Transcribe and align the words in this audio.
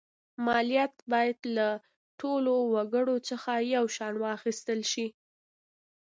مالیات 0.45 0.95
باید 1.11 1.39
له 1.55 1.67
ټولو 2.19 2.53
وګړو 2.73 3.15
څخه 3.29 3.51
یو 3.75 3.85
شان 3.95 4.13
واخیستل 4.25 4.79
شي. 4.91 5.07